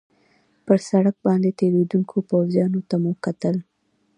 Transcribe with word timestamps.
پر 0.65 0.79
سړک 0.89 1.15
باندې 1.25 1.49
تېرېدونکو 1.59 2.15
پوځیانو 2.29 2.81
ته 2.89 2.95
مو 3.03 3.11
کتل. 3.25 3.55